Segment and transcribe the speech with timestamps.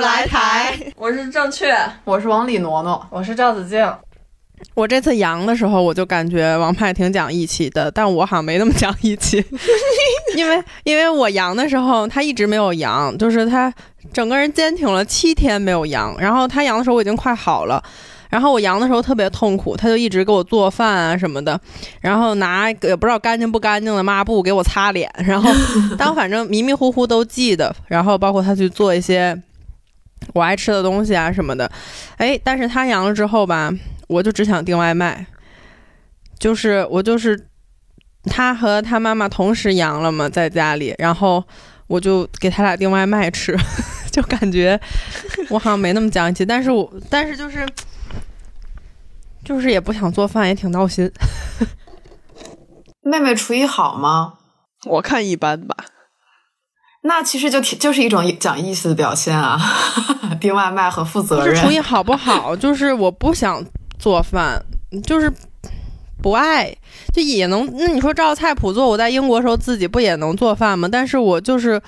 [0.00, 0.76] 来台。
[0.96, 1.74] 我是正确，
[2.04, 3.86] 我是往里挪挪，我是赵子静。
[4.74, 9.44] 我这次阳的时候，我就感觉王派挺讲义气的，但我好像没那么讲义气，
[10.36, 13.72] 因为因为我阳的时候，他一直没有阳，就是他
[14.12, 17.82] 整个人坚挺了七天没有阳，然后他阳的时候我已经快好了。
[18.28, 21.60] 然后我阳的时候特别痛苦，他就一直给我做饭啊什么的，
[22.00, 25.50] 然后拿也不知道干净不干净的抹布给我擦脸，然后
[25.98, 27.74] 但反正迷迷糊糊都记得。
[27.88, 29.36] 然后包括他去做一些
[30.34, 31.70] 我爱吃的东西啊什么的，
[32.16, 33.70] 哎，但是他阳了之后吧，
[34.08, 35.26] 我就只想订外卖，
[36.38, 37.48] 就是我就是
[38.24, 41.42] 他和他妈妈同时阳了嘛，在家里，然后
[41.86, 43.56] 我就给他俩订外卖吃，
[44.12, 44.80] 就感觉
[45.48, 47.66] 我好像没那么讲义气，但是我但是就是。
[49.42, 51.10] 就是也不想做饭，也挺闹心。
[53.00, 54.34] 妹妹厨艺好吗？
[54.84, 55.74] 我看一般吧。
[57.02, 59.58] 那其实就挺就是一种讲义气的表现啊，
[60.40, 61.54] 订外卖和负责任。
[61.56, 62.54] 厨艺好不好？
[62.54, 63.64] 就是我不想
[63.98, 64.62] 做饭，
[65.06, 65.32] 就是
[66.22, 66.70] 不爱，
[67.14, 67.66] 就也能。
[67.78, 70.88] 那你说照菜谱做，我在英国时候自己不也能做饭吗？
[70.90, 71.80] 但是我就是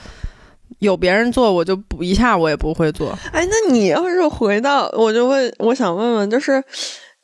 [0.78, 3.19] 有别人做，我就不一下我也不会做。
[3.32, 6.62] 哎，那你要是回到，我就问，我想问问，就是。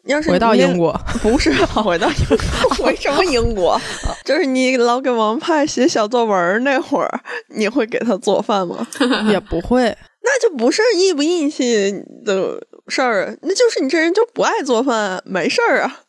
[0.09, 0.93] 要是回到英国，
[1.23, 2.37] 不是回到英国，
[2.85, 3.81] 回什么英国？
[4.25, 7.21] 就是你老给王派写小作文那会儿，
[7.55, 8.87] 你会给他做饭吗？
[9.31, 11.93] 也不会，那就不是义不义气
[12.25, 16.01] 的事儿，那就是你这人就不爱做饭，没事儿啊。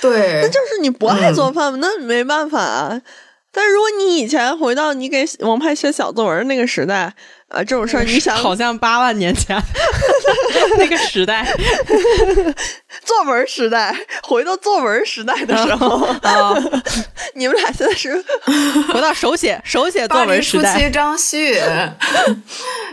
[0.00, 3.02] 对，那就是你不爱做饭嘛，那没办法啊。
[3.52, 7.12] 但如果你以前回到你给王派写小作文那个时代。
[7.50, 9.60] 啊，这种事儿你想，好像八万年前
[10.78, 11.44] 那个时代，
[13.04, 16.54] 作文时代，回到作文时代的时候啊，
[17.34, 18.24] 你们俩现在是
[18.92, 20.72] 回到手写手写作文时代。
[20.74, 21.60] 初期张希允，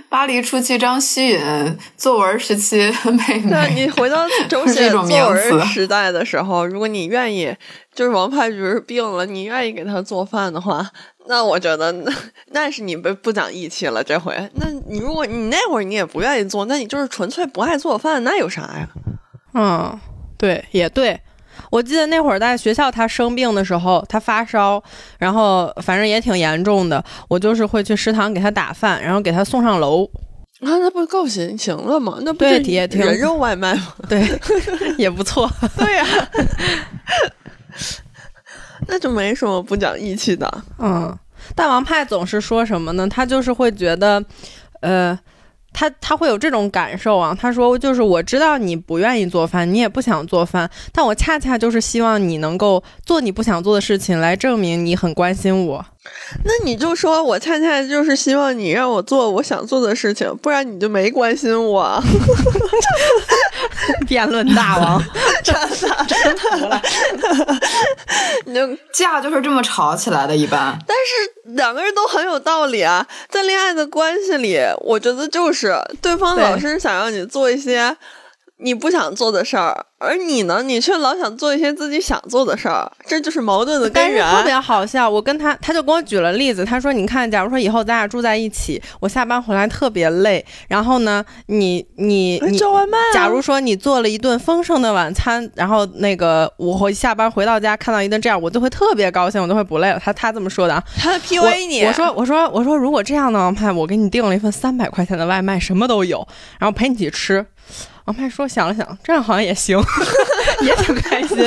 [0.09, 3.49] 巴黎初期张希允，作文时期妹妹。
[3.49, 7.55] 对，你回到手写作文时代的时候，如果你愿意，
[7.93, 10.89] 就是王派比如病了，你愿意给他做饭的话。
[11.27, 12.13] 那我觉得那
[12.51, 14.33] 那是你不不讲义气了，这回。
[14.55, 18.87] 那你如果你那会儿你也不愿意做，那你就是纯粹不爱做饭，那有啥呀？
[19.53, 19.99] 嗯，
[20.37, 21.19] 对，也对。
[21.71, 24.81] 我记得那会儿在学校，他生病的时候，他发烧，
[25.17, 30.05] 然后反正也挺严重的，我就是会去食堂给他打饭，然后给他送上楼。
[30.61, 32.19] 啊，那不够行行了吗？
[32.21, 33.93] 那不也挺人肉外卖吗？
[34.07, 34.25] 对，
[34.97, 35.49] 也不错。
[35.77, 36.05] 对呀。
[38.89, 41.17] 那就没什么不讲义气的，嗯，
[41.55, 43.07] 大王派总是说什么呢？
[43.07, 44.23] 他就是会觉得，
[44.81, 45.17] 呃。
[45.73, 55.85] 他他会有这种感受啊，他说就是我知道你不愿意做饭，你也不想做饭，但我恰恰就是希望你能够做你不想做的事情，来证明你很关心我。
[56.43, 62.01] 那你就说我恰恰就是希望你让我做我想做的事情，不然你就没关心我。
[64.07, 65.01] 辩论大王，
[65.43, 65.67] 真的
[66.05, 66.81] 真服了。
[68.45, 70.77] 你就架就是这么吵起来的，一般。
[70.85, 77.95] 但是两个人都很有道理啊，在恋爱的关系里，我觉得就是对方老是想让你做一些。
[78.59, 84.27] 你不想做的事儿，而你呢，你却老想做一些自己想做的事儿，这就是矛盾的根源。
[84.35, 92.97] 特别好笑，我跟他，他就给我举了例子，他说：“你看，假如说以后咱俩住在一起，我下班回来特别累，然后呢，你你你叫外卖。
[93.13, 101.85] 假如说你做了一顿丰盛的晚餐，然后那个我下班回到家看到一顿这样，我就会特别高兴，我就会不累了。”他他这么说的啊，他 PUA 你。
[101.85, 107.45] 我说我说我说，如果这样的王派，我给你订了一份三百块钱的外卖，什么都有，然后陪你一起吃。
[108.07, 109.77] 王派说：“想了想，这样好像也行，
[110.63, 111.37] 也挺开心。”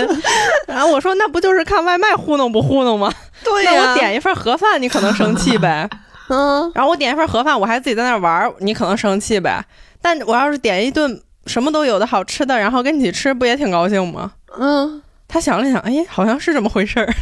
[0.69, 3.10] 然后我说：“那不就是看外卖糊弄不糊弄吗？
[3.43, 5.89] 对呀，那我点一份盒饭，你可能生气呗。
[6.28, 9.65] 嗯，然后我点一份盒饭，我还自己在那玩，你可能生气呗。
[10.03, 14.30] 但我要是点一顿什么都有的好吃的，然后跟你一起吃，不也挺高兴吗？
[14.59, 17.12] 嗯，他想了想，哎，好像是这么回事儿。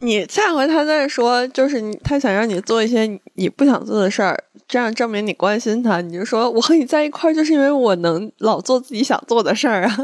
[0.00, 4.38] 你下回他再说，就是他想让你做一些你不想做的事儿。”
[4.68, 9.96] 这样证明你关心他，你就说我和你在一块儿，就是因为我能老做自己想做的事儿啊。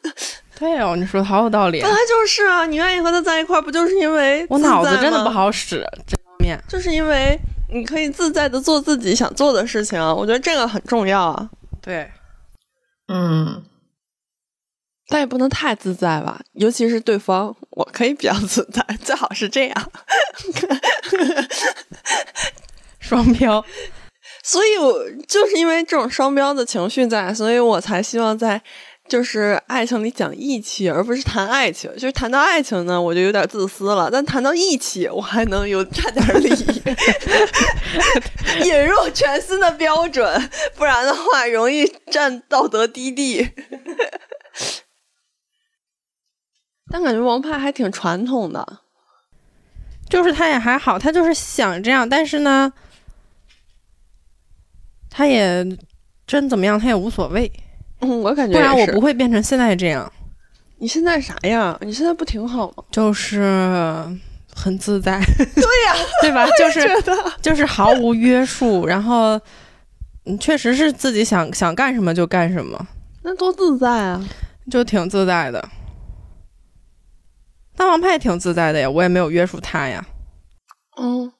[0.58, 1.82] 对哦，你说的好有道理。
[1.82, 7.38] 本来就是啊，你愿意和他在一块儿，不就是因为 我脑子真的不好使这方面，就是因为
[7.70, 10.14] 你可以自在的做自己想做的事情啊。
[10.14, 11.50] 我觉得这个很重要啊。
[11.82, 12.10] 对，
[13.08, 13.62] 嗯，
[15.08, 19.92] 但也不能太自在吧，尤其是对方，我可以比较自在，最好是这样。
[22.98, 23.64] 双标。
[24.42, 28.60] 所以，我就是因为这种双标的情绪在，所以我才希望在
[29.08, 31.92] 就是爱情里讲义气，而不是谈爱情。
[31.94, 36.48] 就是谈到爱情呢，我就有点自私了；但谈到义气，我还能有差点礼，
[38.64, 43.48] 引入全新的标准，不然的话容易占道德低地。
[46.90, 48.80] 但感觉王派还挺传统的，
[50.08, 52.72] 就是他也还好，他就是想这样，但是呢，
[55.10, 55.66] 他也
[56.26, 57.50] 真怎么样，他也无所谓。
[58.00, 60.10] 嗯，我感觉不然我不会变成现在这样。
[60.78, 61.76] 你现在啥样？
[61.80, 62.84] 你现在不挺好吗？
[62.90, 63.42] 就是
[64.54, 65.18] 很自在。
[65.36, 66.46] 对呀， 对吧？
[66.58, 66.88] 就是
[67.40, 69.40] 就是毫无约束，然后
[70.38, 72.86] 确实是自己想想干什么就干什么。
[73.22, 74.24] 那多自在啊！
[74.70, 75.68] 就挺自在的。
[77.76, 80.04] 大王派挺自在的呀，我也没有约束他呀。
[80.96, 81.30] 嗯。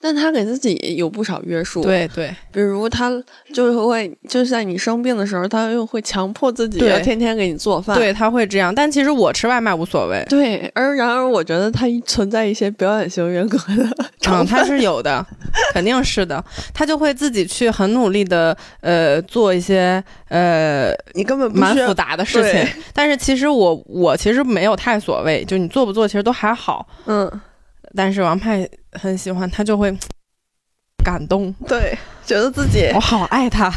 [0.00, 3.10] 但他给自己有不少约束，对对，比如他
[3.52, 8.74] 就是会，就是在你生病的时候，他又会强迫自己要天天给你做饭，对他会这样。
[8.74, 10.70] 但其实我吃外卖无所谓，对。
[10.74, 15.24] 而然而，我觉得他存在一些表演型人格的，嗯，他是有的，
[15.74, 16.42] 肯定是的。
[16.72, 22.66] 他就会自己去很努力的，呃，做一些呃，你根本蛮复杂的事情。
[22.94, 27.30] 但是其实我我其实没有太所谓，就你做不做，其实都还好，嗯。
[27.94, 29.96] 但是王派很喜欢他，就会
[31.04, 31.96] 感动，对，
[32.26, 33.72] 觉得自己 我好爱他，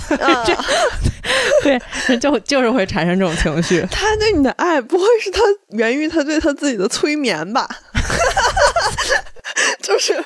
[1.63, 1.79] 对，
[2.17, 3.85] 就就是会产生这种情绪。
[3.89, 5.39] 他对你的爱不会是他
[5.69, 7.67] 源于他对他自己的催眠吧？
[9.81, 10.23] 就是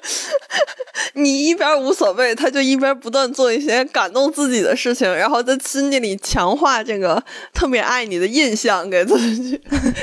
[1.13, 7.22] 你一边无所谓，他就一边不断做一些感动自己的事情，然后在心底里强化这个
[7.54, 9.60] 特别爱你的印象给自己，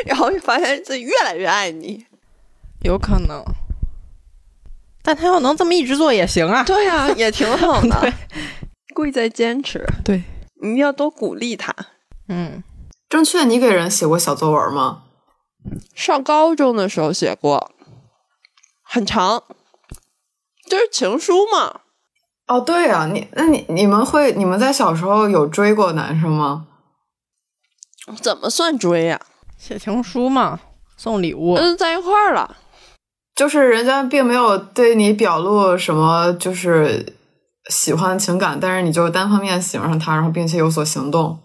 [0.06, 2.04] 然后发现自己越来越爱你，
[2.82, 3.42] 有可能。
[5.04, 8.12] 但他要能这么一直做也行啊，对呀， 也挺好的。
[8.94, 10.22] 贵在坚持，对，
[10.62, 11.74] 你要多鼓励他。
[12.28, 12.62] 嗯，
[13.08, 15.02] 正确，你给人写过小作文吗？
[15.94, 17.70] 上高中的时候写过，
[18.82, 19.42] 很长，
[20.68, 21.80] 就是情书嘛。
[22.46, 26.66] 哦，对呀，你那你你们会你们在小时候有追过男生吗？
[28.22, 29.20] 怎么算追呀？
[29.58, 30.60] 写情书嘛，
[30.96, 32.56] 送礼物，嗯，在一块儿了。
[33.34, 37.14] 就是人家并没有对你表露什么，就是
[37.69, 41.40] 喜欢情感，但是你就单方面喜欢上他，然后并且有所行动。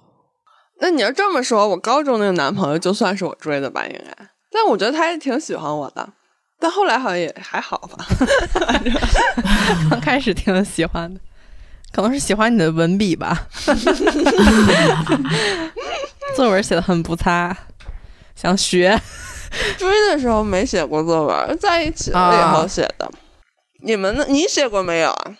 [0.81, 4.29] 那你要这么说，我高中那个男朋友就算是我追的吧，应该。
[4.51, 6.07] 但我觉得他也挺喜欢我的，
[6.59, 8.05] 但后来好像也还好吧。
[9.89, 11.19] 刚开始挺喜欢的，
[11.91, 13.47] 可能是喜欢你的文笔吧。
[16.35, 17.55] 作文写的很不差，
[18.35, 18.99] 想学。
[19.77, 23.09] 追的时候没写过作文，在一起了以后写的。
[23.81, 24.25] 你们呢？
[24.27, 25.31] 你写过没有啊？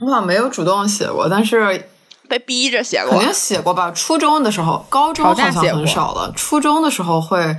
[0.00, 1.88] 我好像没有主动写过，但是
[2.28, 3.10] 被逼着写过。
[3.10, 3.90] 肯定写过吧？
[3.92, 6.32] 初中的时候，高中好像很少了。
[6.34, 7.56] 初中的时候会，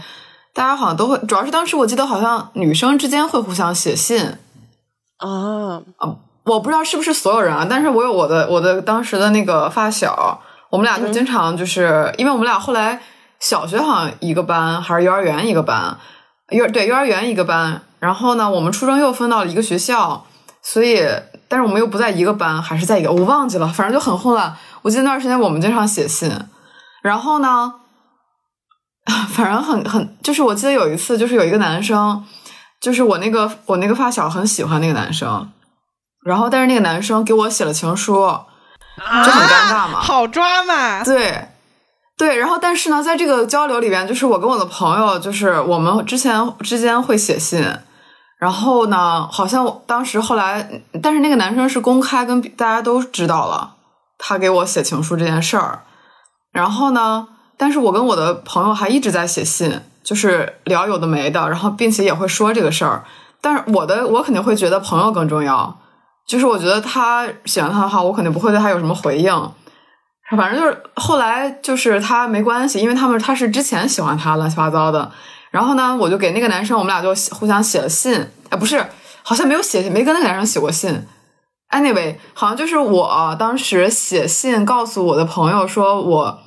[0.53, 1.17] 大家好像都会。
[1.19, 4.21] 主要是当时我记得好像女生之间会互相写信。
[5.17, 6.17] 啊啊！
[6.43, 10.41] 我不知道是不是所有人啊，但是我有我的我的当时的那个发小，
[10.71, 13.01] 我们俩就经常就是因为我们俩后来。
[13.47, 15.99] 小学好像一个班，还是幼儿园一个班？
[16.49, 17.83] 幼对幼儿园一个班。
[17.99, 20.25] 然后呢，我们初中又分到了一个学校，
[20.63, 21.07] 所以，
[21.47, 24.57] 但是我们又不在一个班，还是在一个，我忘记了，反正就很混乱。
[24.81, 26.31] 我记得那段时间我们经常写信。
[27.03, 27.71] 然后呢，
[29.29, 32.25] 反正很很，就是我记得有一次，就是有一个男生，
[32.81, 35.51] 就是我那个我那个发小很喜欢那个男生，
[36.25, 38.15] 然后但是那个男生给我写了情书，
[38.97, 41.49] 就很尴尬嘛，好抓嘛，对。
[42.17, 47.61] 对，然后但是呢，在这个交流里边，就是我跟我的朋友，就是我们之前之间会写信，
[48.39, 53.75] 然后呢，好像当时后来，但是那个男生是公开跟大家都知道了，
[54.17, 55.83] 他给我写情书这件事儿，
[56.53, 63.03] 然后呢，但是我跟我的朋友还一直在写信，就是聊有的没的，然后并且也会说这个事儿，
[63.41, 65.77] 但是我的我肯定会觉得朋友更重要，
[66.25, 69.51] 就是我觉得他喜欢他的话，我肯定不会对他有什么回应。
[70.31, 75.11] 反正就是后来就是他没关系，因为他们他是之前喜欢他乱七八糟的，
[75.51, 78.83] 然后呢，我就给那个男生，我们俩就互相写了信，哎，不是，
[79.21, 81.05] 好像没有写，没跟那个男生写过信。
[81.69, 86.39] Anyway，好像就是我当时写信告诉我的朋友说，我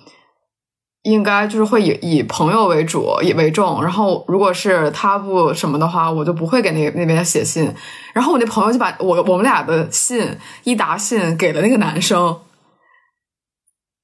[1.02, 7.72] 应该就是会以以朋友为主，以为重，然后如果是他不什么的话，我就不会给那那边写信。
[8.12, 12.36] 然后我那朋友就把我我们俩的信一沓信给了那个男生。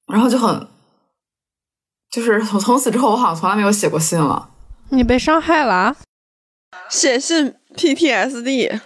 [0.07, 0.67] 然后就很，
[2.11, 4.49] 就是从 从此之后，我好像从来没有写过信了。
[4.89, 5.95] 你被伤害了？
[6.89, 8.79] 写信 PTSD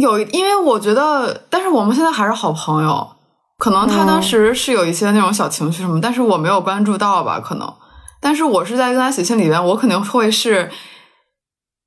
[0.00, 3.12] 有，因为我觉得，但是我们现在还是好朋友。
[3.58, 7.40] 可能他当时是有一些那种小情绪什么，但是我没有关注到吧？
[7.40, 7.74] 可能，
[8.20, 10.70] 但是我是在跟他写信里边，我肯定会是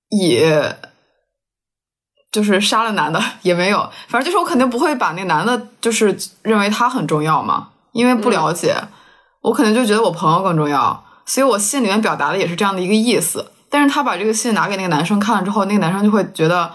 [0.10, 0.42] 以
[2.32, 8.76] 就是杀了男的 也没有，反正就是我肯定不会把那男的，就是认为他很重要嘛，因为不了解，
[9.42, 13.52] 我可能就觉得我朋友更重要，所以我信里面表达的也是这样的一个意思。
[13.70, 16.72] 但是他把这个信拿给那个男生看了之后，那个男生就会觉得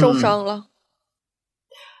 [0.00, 0.64] 受伤了。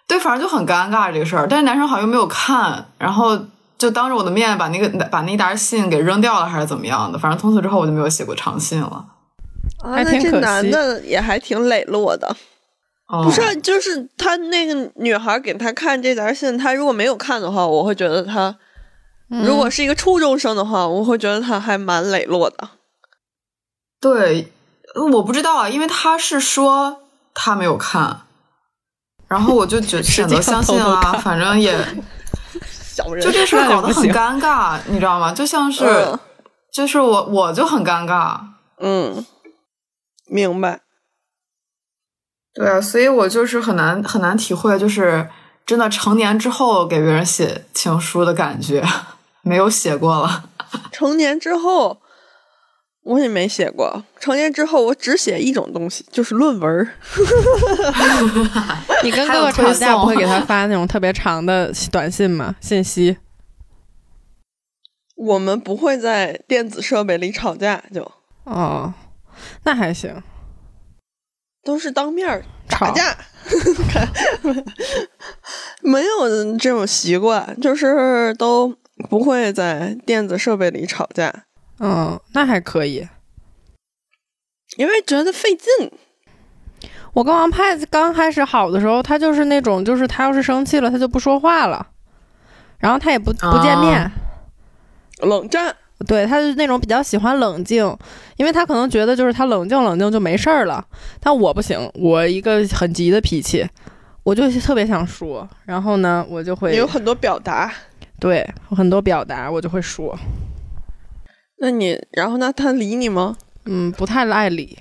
[0.08, 1.46] 对，反正就很尴尬这个事儿。
[1.48, 3.38] 但是男生好像又没有看，然后
[3.78, 7.18] 就当着我的面把那个把那沓信给扔掉了，还是怎么样的？
[7.18, 9.06] 反正从此之后我就没有写过长信了。
[9.78, 12.36] 啊，那这男的也还挺磊落的。
[13.06, 18.56] 不是，就是他那个女孩给他看这条信，他如果没有看的话，我会觉得他
[19.28, 22.70] 如果是一个初中生的话，我会觉得他还蛮磊落的。
[24.00, 24.52] 对，
[25.12, 27.02] 我不知道啊，因为他是说
[27.34, 28.22] 他没有看。
[29.28, 31.72] 然后我就觉 选择相信啊，反正也，
[33.20, 35.32] 就这事搞得很尴尬， 你知道吗？
[35.32, 35.84] 就像是，
[36.72, 38.38] 就是我我就很尴尬，
[38.78, 39.24] 嗯，
[40.26, 40.80] 明白。
[42.54, 45.28] 对啊，所以我就是很难很难体会，就是
[45.64, 48.84] 真的成年之后给别人写情书的感觉，
[49.42, 50.44] 没有写过了。
[50.92, 51.98] 成年之后。
[53.04, 54.04] 我也没写过。
[54.20, 56.88] 成年之后，我只写一种东西，就是论文。
[59.02, 62.54] 你跟哥哥吵架不会给他发那种特别长的短信吗？
[62.60, 63.16] 信息？
[65.16, 68.08] 我们不会在电子设备里吵架，就
[68.44, 68.94] 哦，
[69.64, 70.22] 那还行。
[71.64, 73.16] 都是当面打架，
[75.80, 78.74] 没有这种习惯，就是都
[79.08, 81.44] 不会在电子设备里吵架。
[81.78, 83.08] 嗯，那还可以，
[84.76, 85.90] 因为觉得费劲。
[87.12, 91.86] 我跟王派刚开始好的时候，他就是那种，就是他要是生气了，他就不说话了，
[92.78, 94.10] 然后他也不不见面，
[95.18, 95.76] 冷战。
[96.08, 97.96] 对，他是那种比较喜欢冷静，
[98.42, 100.84] 因为他可能觉得就是他冷静冷静就没事儿了。
[101.20, 103.64] 但我不行，我一个很急的脾气，
[104.24, 107.72] 我就特别想说，然后呢，我就会有很多表达，
[108.18, 108.44] 对，
[108.76, 110.18] 很多表达，我就会说。
[111.58, 113.36] 那你，然后那他理你吗？
[113.66, 114.76] 嗯，不太爱理，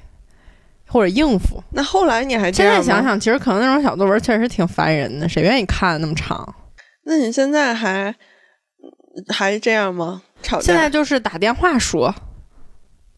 [0.87, 1.63] 或者应付。
[1.73, 6.55] 那后来你还现在想想，其实可能那种小作文确实挺烦人的，谁愿意看那么长？
[7.05, 8.15] 那你现在还
[9.29, 10.23] 还这样吗？
[10.41, 10.63] 吵架？
[10.63, 12.11] 现在就是打电话说，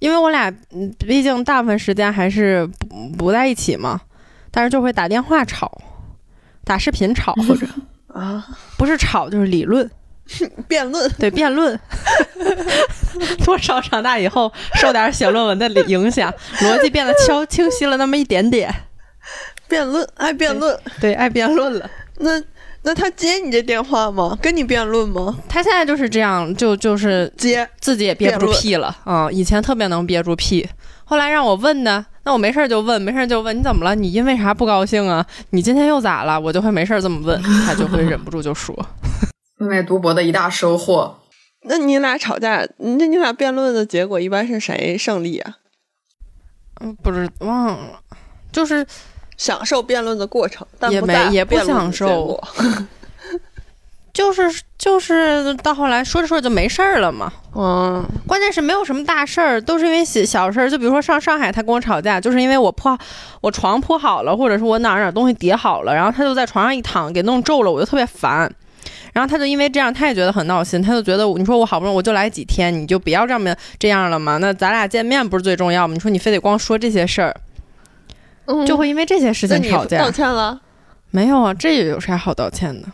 [0.03, 0.51] 因为我俩
[0.99, 4.01] 毕竟大部分时间还是不不在一起嘛，
[4.51, 5.71] 但是就会打电话吵，
[6.65, 7.65] 打视频吵或者
[8.13, 8.45] 啊，
[8.77, 9.89] 不是吵就是理论。
[10.67, 11.79] 辩论对辩论，
[13.45, 18.73] 多少长大以后受点写论文的影响，逻辑变得超清晰了那么一点点。
[19.69, 21.89] 辩论爱辩论，对爱辩论了。
[22.17, 22.41] 那
[22.85, 24.37] 那他接你这电话吗？
[24.41, 25.37] 跟你辩论吗？
[25.47, 29.29] 他现在就是这样，就就是接自己也憋不住屁了啊！
[29.31, 30.67] 以前特别能憋住屁，
[31.05, 33.95] 后来让我问呢，那我没事就问，没事就问你怎么了？
[33.95, 35.25] 你因为啥不高兴啊？
[35.51, 36.39] 你今天又咋了？
[36.39, 38.77] 我就会没事这么问，他就会忍不住就说。
[39.59, 41.19] 因为读博的一大收获。
[41.65, 45.55] 那你俩吵架，那你俩辩论的结果一般是谁胜利啊？
[46.81, 47.99] 嗯，不是忘了，
[48.51, 48.85] 就是
[49.37, 52.41] 享受辩论的过程，但也没也不享受。
[54.13, 54.43] 就是
[54.77, 57.33] 就是到后来说着说着就没事儿了嘛。
[57.55, 60.69] 嗯，关键是没有什么大事儿，都是因为小小事儿。
[60.69, 62.95] 就比如说上上海，他跟我吵架，就是因为我铺
[63.41, 68.47] 我床铺好了，或者是我哪哪东西叠好了，然后他就在床上一躺，给弄皱了，我就特别烦。
[69.13, 70.79] 然后他就因为这样，他也觉得很闹心。
[70.79, 74.37] 他就觉得，你说我好不容易我就来几天，你就不要这么这样了嘛？
[74.37, 75.95] 那咱俩见面不是最重要吗？
[75.95, 77.35] 你说你非得光说这些事儿，
[78.65, 79.99] 就会因为这些事情吵架。
[79.99, 80.59] 道歉了？
[81.11, 82.87] 没有啊，这有啥好道歉的？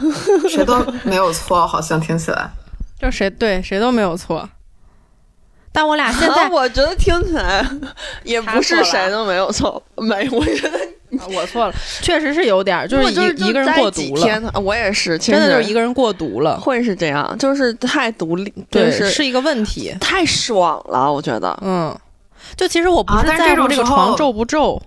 [0.48, 2.50] 谁都没有错，好像听起来
[2.98, 4.48] 就谁对谁都没有错。
[5.72, 7.66] 但我俩现在， 我觉得听起来
[8.22, 9.82] 也不是谁都没有错。
[9.96, 10.78] 没，我觉得。
[11.32, 14.60] 我错了，确实是有点，就是一一个人过毒了。
[14.60, 19.94] 我也是，真的就是一个人过毒了，会是这样，就是太独立，对，是一个问题。
[20.00, 21.96] 太爽了，我觉得，嗯，
[22.56, 24.80] 就其实我不是在乎这个床皱不皱，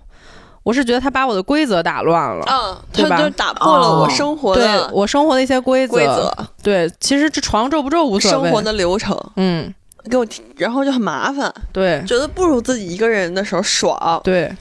[0.68, 3.30] 我是觉得他把我的规则打乱了，嗯，他就？
[3.30, 6.30] 打破了我生活的，我生活的一些规则，
[6.62, 9.74] 对，其实这床皱不皱无所谓，生活的流程，嗯，
[10.10, 10.26] 给我，
[10.58, 14.54] 然后就很麻烦，对，觉得不如自己一个人的时候爽，对。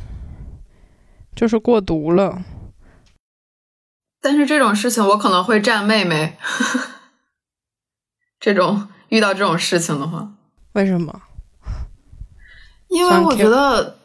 [1.36, 2.42] 就是过毒了，
[4.22, 6.38] 但是这种事情我可能会站妹妹。
[8.40, 10.30] 这种遇到这种事情的话，
[10.72, 11.22] 为什么？
[12.88, 13.98] 因为我觉得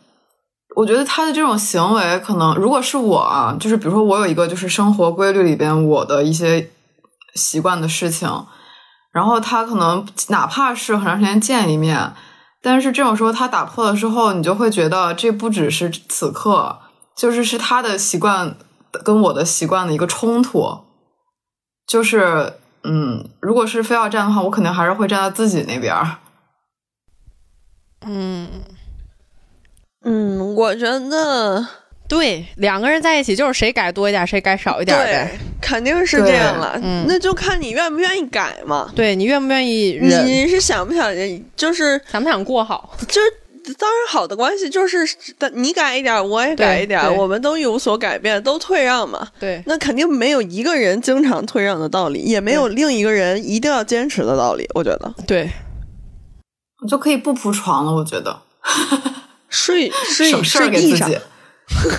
[0.75, 6.71] 我觉得他的这种行为，可能如果是我啊，就是比如说我有一个就是生活规律里边我的一些
[7.35, 8.29] 习惯的事情，
[9.13, 12.15] 然后他可能哪怕是很长时间见一面，
[12.63, 16.79] 但是这种时候他打破了之后，你就会觉得这不只是此刻，
[17.15, 18.57] 就是是他的习惯
[19.05, 20.79] 跟我的习惯的一个冲突，
[21.87, 26.17] 就是嗯，如果是非要站的话，我肯定还是会站在自己那边儿。
[28.07, 28.49] 嗯。
[30.05, 31.67] 嗯，我觉得
[32.09, 36.79] 对，两个人在一起就是谁改多一点，谁改少一点呗，肯定是这样了。
[36.83, 38.91] 嗯，那就看你愿不愿意改嘛。
[38.95, 41.11] 对你愿不愿意，你是想不想，
[41.57, 42.95] 就是想不想过好？
[43.09, 45.09] 就是当然，好的关系就是
[45.55, 49.29] 你改一点，我也改一点，我们都有所改变，都退让嘛。
[49.39, 54.69] 对，那肯定没有一个人经常退让的道理，也没有另一个人一定要坚持的道理。
[54.75, 55.49] 我觉得，对，
[56.83, 57.93] 我就可以不铺床了。
[57.95, 58.43] 我觉得。
[59.53, 61.09] 睡睡睡地上，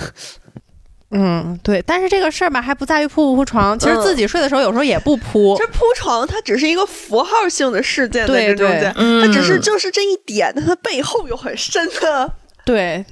[1.16, 5.54] 嗯，对，但是这个事儿吧，还不在于铺不铺床，其实自己睡的时候有时候也不铺。
[5.56, 12.32] 这铺床它只是一个符号性的事件，对对，它只是就是这一点，但它背后有很深的。
[12.66, 13.06] 对，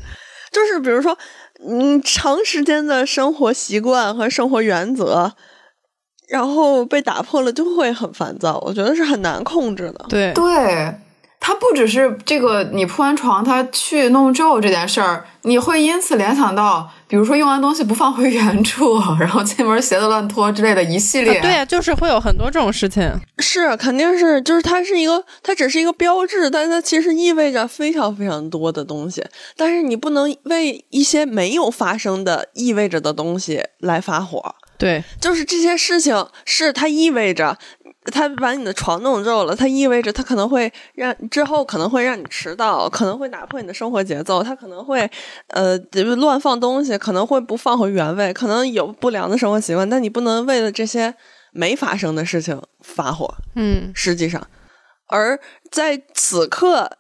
[0.51, 1.17] 就是比如说，
[1.65, 5.33] 嗯，长时间的生活习惯和生活原则，
[6.29, 8.59] 然后被打破了，就会很烦躁。
[8.67, 10.07] 我觉得是很难控制的。
[10.09, 10.95] 对对。
[11.45, 21.41] 他不只是这个，你铺完床，它去弄皱这件事儿，你会因此联想到，比如说用完东西不放回原处，然后进门鞋子乱脱之类的一系列。
[21.43, 23.13] 对，就是会有很多这种事情。
[23.41, 29.25] 是，肯定是，就是它是一个，它只是一个标志，但是它其实意味着非常非常多的东西。
[29.57, 34.55] 但是你不能为一些没有发生的意味着的东西来发火。
[34.79, 37.59] 对，就是这些事情是它意味着。
[38.07, 45.09] 他把你的床弄皱了，它意味着他可能会让之后可能会让你迟到，可能会打破你的生活节奏，他可能会
[45.49, 45.79] 呃
[46.17, 49.89] 乱放东西，可能会不放回原位，可能有不良的生活习惯。
[49.89, 51.15] 但你不能为了这些
[51.53, 53.33] 没发生的事情发火。
[53.55, 54.45] 嗯，实际上，
[55.07, 55.39] 而
[55.71, 56.99] 在此刻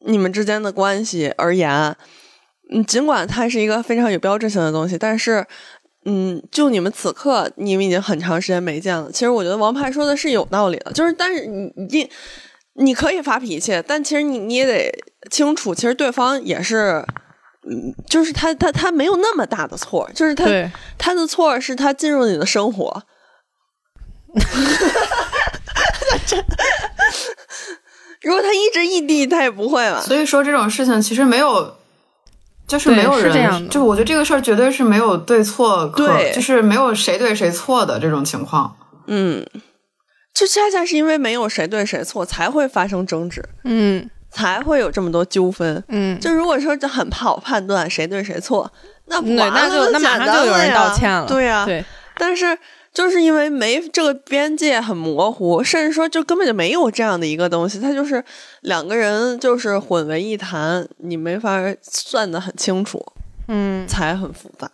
[0.00, 1.96] 你们之间的关系而言，
[2.70, 5.46] 嗯，尽管它是一个非常有标志性的东西，但是。
[6.08, 9.10] 嗯，就你们此刻，你们已经很长时间没见了。
[9.10, 12.08] 其实我觉得王派说的是有道理的，就是但是你你
[12.74, 14.88] 你可以发脾气，但其实你你也得
[15.32, 17.04] 清楚，其实对方也是，
[17.68, 20.44] 嗯，就是他他他没有那么大的错，就是他
[20.96, 23.02] 他的错是他进入你的生活。
[28.22, 30.00] 如果他一直异地，他也不会了。
[30.02, 31.74] 所以说这种事情其实没有。
[32.66, 38.76] 就是没有人，就我觉得这个事儿绝对是没有对错，对，就是没有谁对谁错的这种情况。
[39.06, 39.46] 嗯，
[40.34, 45.82] 就恰恰是因为没有谁对谁错，才会发生争执，嗯，才会有这么多纠纷。
[45.88, 48.72] 嗯，就如果说就很好判断谁对谁错，
[49.06, 51.84] 那那就那马上就有人道歉了，对呀，对，
[52.18, 52.58] 但是。
[52.96, 58.24] 就是因为没这个边界很模糊，甚至说就根本就没有这样的一个东西，它就是
[58.62, 63.04] 两个人就是混为一谈，你没法算得很清楚，
[63.48, 64.70] 嗯，才很复杂。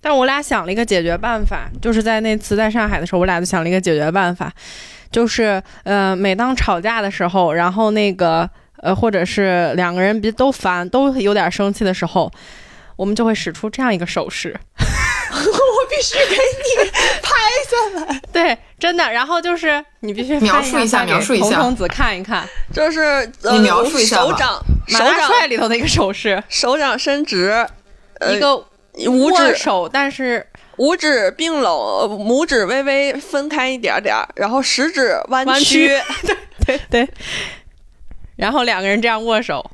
[0.00, 4.52] 但我俩想了一个解决办法，就是在那次在上海的时候，我俩就想了一个解决办法，
[5.10, 12.30] 就是呃，每当吵架的时候，然后那个呃，或者是两个人别都烦，都有点生气的时候，
[12.94, 14.56] 我们就会使出这样一个手势。
[15.98, 17.34] 我必须给你拍
[17.68, 19.10] 下来， 对，真的。
[19.10, 27.66] 然后就是你必须描述一下，描述一下，童子看一看，就是你描述一下手掌，马大帅里头的一个手势，手掌伸直，
[28.30, 28.56] 一个
[29.08, 35.88] 五指手，但是五指并拢，拇指微微分开一点点，然后食指弯曲，
[36.24, 37.08] 对对对，
[38.36, 39.68] 然后两个人这样握手，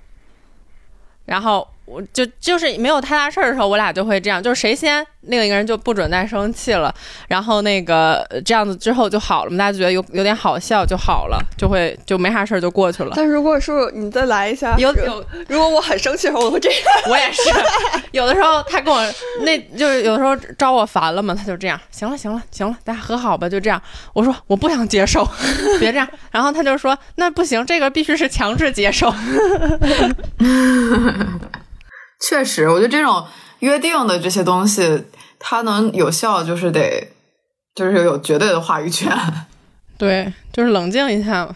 [1.26, 1.68] 然后。
[1.94, 6.92] 我就就是没有太大事儿的时候，我俩就会这样，就是谁先，另一个人就不准再生气了，
[7.28, 13.12] 然后那个这样子之后就好了嘛，大家就觉得有有点好笑就好了，就会就没啥事儿就过去了。
[13.14, 16.78] 但如果说你再来一下，有有，如果我很生气的时候，我会这样。
[17.08, 17.42] 我也是，
[18.10, 19.00] 有的时候他跟我
[19.42, 23.80] 那就是有的时候招我烦了嘛，他就这样，行了行了行了，大家和好吧，就这样。
[24.12, 25.24] 我说我不想接受，
[25.78, 26.08] 别这样。
[26.30, 29.14] 然后他就说那不行，这个必须是强制接受。
[32.26, 33.26] 确实，我觉得这种
[33.58, 35.04] 约定的这些东西，
[35.38, 37.08] 它能有效，就是得，
[37.74, 39.12] 就是有绝对的话语权。
[39.98, 41.54] 对，就是冷静一下嘛。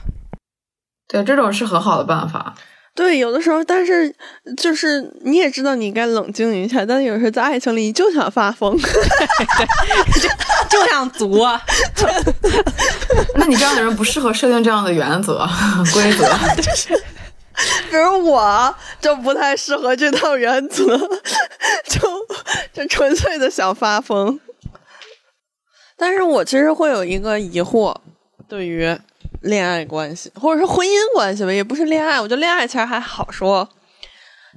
[1.08, 2.54] 对，这种是很好的办法。
[2.94, 4.14] 对，有的时候，但是
[4.56, 10.28] 就是你也知道，你应该冷静一下，但有时候在爱情里，你就想发疯， 就
[10.68, 11.58] 就想作。
[13.36, 15.48] 那你这样的人不适合设定这样的原则
[15.94, 16.28] 规则。
[17.90, 20.96] 比如我就不太适合这套原则，
[21.88, 22.00] 就
[22.72, 24.38] 就纯粹的想发疯。
[25.96, 27.94] 但是我其实会有一个疑惑，
[28.48, 28.96] 对于
[29.42, 33.68] 恋爱关系或者是婚姻关系吧，也不是恋爱，我觉得恋爱其实还好说。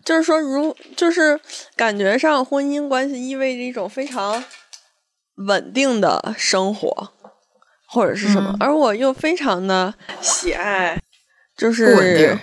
[0.06, 1.40] 就是说，如就是
[1.76, 4.44] 感觉上婚姻关系意味着一种非常
[5.48, 7.12] 稳定的生活，
[7.88, 11.00] 或者是什么，而我又非常的喜爱，
[11.56, 12.38] 就是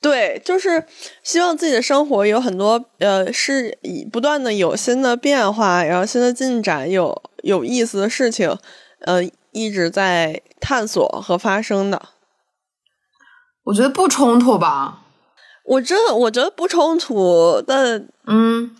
[0.00, 0.84] 对，就是
[1.22, 8.56] 希望自己的生活有很多呃，是以不断的有新的变化，然后新的进展，有有意思的事情，
[9.00, 9.20] 呃，
[9.52, 12.10] 一直在探索和发生的。
[13.64, 15.02] 我觉得不冲突吧。
[15.64, 18.76] 我真的我觉得不冲突，但嗯，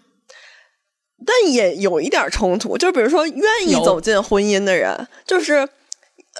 [1.26, 2.78] 但也有一点冲突。
[2.78, 5.68] 就比如说，愿意走进婚姻的人，就是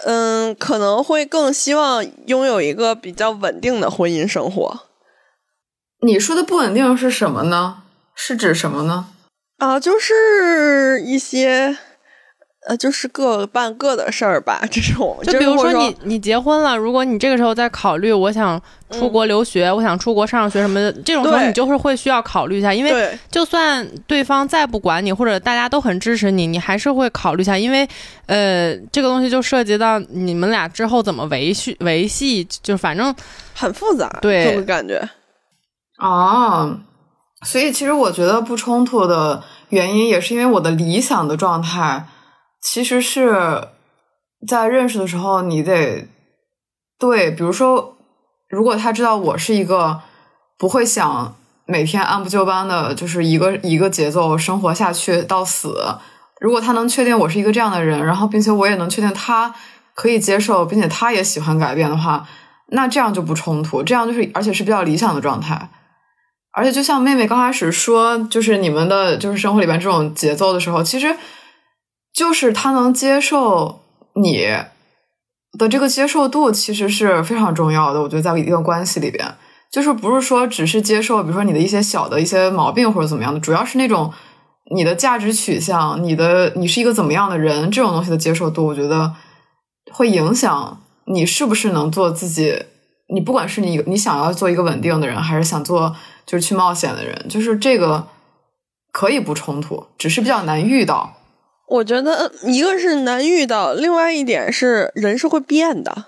[0.05, 4.81] 嗯，可能会更希望拥有一个比较稳定的婚姻生活。
[6.03, 7.83] 你说的不稳定是什么呢？
[8.15, 9.09] 是指什么呢？
[9.59, 11.79] 啊，就是一些。
[12.67, 15.17] 呃，就是各办各的事儿吧，这种。
[15.23, 27.89] 就比如说你你结婚了，如果你这个时候在考虑，我想出国留学，我想出国上学什么的，这种时候你就是会需要考虑一下，因为就算对方再不管你，或者大家都很支持你，你还是会考虑一下，因为
[28.27, 33.15] 呃，这个东西就涉及到你们俩之后怎么维系维系，就反正
[33.55, 35.09] 很复杂，对，这个感觉。
[35.99, 36.77] 哦，
[37.45, 42.09] 所以其实我觉得不冲突的原因，也是因为我的理想的状态。
[42.69, 43.69] 其实是
[44.47, 46.09] 在认识的时候，你得
[46.99, 47.97] 对，比如说，
[48.49, 50.01] 如果他知道我是一个
[50.59, 55.79] 不会想每天按部就班的，就是一个一个节奏生活下去到死，
[56.41, 59.55] 如果他能确定我是一个这样的人，然后并且我也能确定他
[59.95, 62.27] 可以接受，并且他也喜欢改变的话，
[62.71, 65.71] 那这样就不冲突，这样就是而且是比较理想的状态。
[66.53, 71.17] 而且就像妹妹刚开始说，就是你们的就是生活里边这种节奏的时候，其实。
[72.17, 73.81] 就是他能接受
[74.15, 74.47] 你
[75.59, 78.01] 的这个接受度，其实是非常重要的。
[78.01, 79.35] 我觉得在一段关系里边，
[79.71, 84.11] 就是不是说只是接受，比如说你的一些小的一些毛病或者怎么样的，主要是那种
[84.75, 89.13] 你的价值取向，你的你是一个怎么样的人，这种东西的接受度，我觉得
[89.93, 92.65] 会影响你是不是能做自己。
[93.15, 98.09] 你不管是你你想要做一个稳定的人，还是想做就是去冒险的人，就是这个
[98.91, 101.13] 可以不冲突，只是比较难遇到。
[101.67, 106.07] 我觉得一个是难遇到，另外一点是人是会变的。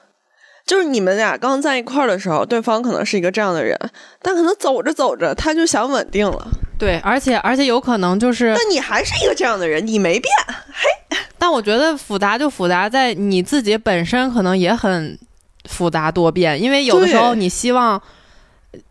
[0.65, 3.79] 就是你们俩刚在一块儿的时候，对方可能是一个这样的人，
[4.21, 6.47] 但可能走着走着他就想稳定了。
[6.79, 10.33] 对，而且而且有可能就是，那你还是一个这样的人，你没变。
[10.47, 15.19] 嘿，但我觉得复杂就复杂在你自己本身可能也很
[15.65, 18.01] 复杂多变，因为有的时候你希望。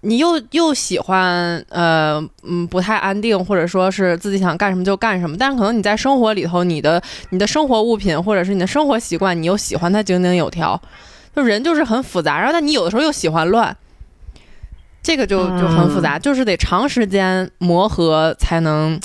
[0.01, 10.81] 你又又喜欢呃嗯不太安定，或者说是自己想干什么就干什么，但是可能你在生活里头，你的你的生活物品或者是你的生活习惯，你又喜欢它井井有条，
[11.35, 12.37] 就人就是很复杂。
[12.39, 13.77] 然后但你有的时候又喜欢乱，
[15.03, 18.99] 这个就就很复杂，就是得长时间磨合才能，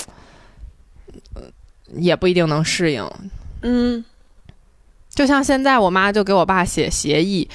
[1.35, 1.43] 呃
[1.95, 3.07] 也不一定能适应。
[3.61, 4.03] 嗯，
[5.09, 7.47] 就像现在我妈就给我爸写协议。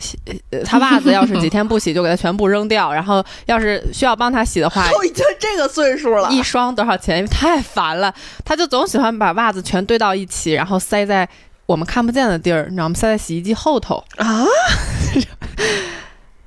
[0.00, 0.18] 洗
[0.64, 2.92] 他袜子要是几天不洗，就给他全部扔掉。
[2.94, 7.26] 然后要是需要帮他洗的话， 都已经这个岁数了，一双多少钱？
[7.26, 8.12] 太烦了。
[8.44, 11.28] 他就总喜欢把袜子全堆到一起，然后塞在
[11.66, 12.94] 我们看不见的地儿，你知道吗？
[12.94, 14.44] 塞在洗衣机后头啊。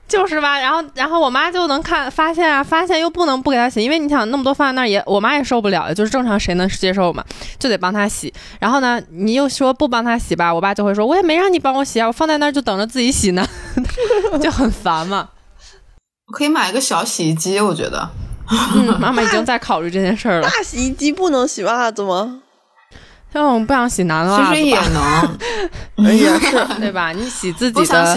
[0.09, 7.23] 就是吧，然后然后我妈就能看发现啊，发现又不能不给她洗，因为你想那么多放在那儿也，我妈也受不了，就是正常谁能接受嘛，
[7.59, 8.33] 就得帮她洗。
[8.59, 13.47] 然后呢，你又说不帮她洗吧，我爸就会说，我也没让你帮我洗啊，我放在那儿就等着自己洗呢，
[14.41, 15.29] 就很烦嘛。
[16.33, 18.09] 可以买一个小洗衣机，我觉得。
[18.99, 20.49] 妈妈已经在考虑这件事儿了。
[20.49, 22.41] 大洗衣机不能洗袜子吗？
[23.31, 25.37] 像我们不想洗男的袜子，其实也能，
[26.17, 27.11] 也是对吧？
[27.11, 28.15] 你洗自己的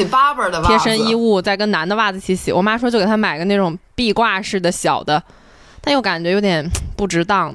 [0.67, 2.51] 贴身衣物，再跟男的袜子一起洗。
[2.51, 5.23] 我妈说就给他买个那种壁挂式的小的，
[5.83, 7.55] 但又感觉有点不值当。